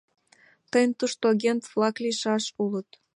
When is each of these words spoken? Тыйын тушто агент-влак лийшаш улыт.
Тыйын 0.71 0.91
тушто 0.99 1.23
агент-влак 1.33 1.95
лийшаш 2.03 2.43
улыт. 2.63 2.89